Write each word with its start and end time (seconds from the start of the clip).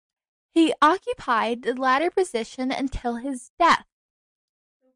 He 0.55 0.73
occupied 0.81 1.61
the 1.61 1.75
latter 1.79 2.09
position 2.09 2.71
until 2.71 3.17
his 3.17 3.51
death. 3.59 3.85